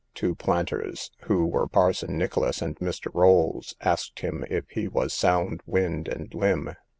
[0.15, 3.13] Two planters, who were parson Nicholas and Mr.
[3.13, 6.73] Rolls, asked him if he was sound wind and limb?